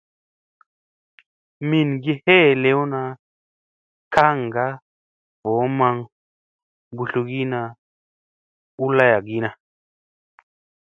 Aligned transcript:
Mingi 1.69 2.13
helewna 2.25 3.01
kaŋga 4.13 4.65
voo 5.43 5.65
maŋ 5.79 5.95
mbutliina 6.91 7.59
u 8.83 8.85
layagiina. 8.97 9.49